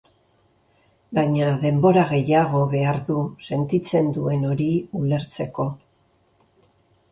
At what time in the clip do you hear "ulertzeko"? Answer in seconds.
5.03-5.71